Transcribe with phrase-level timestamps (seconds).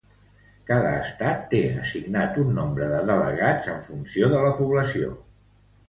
[0.69, 5.17] Cada estat té assignat un nombre de delegats en funció de la població.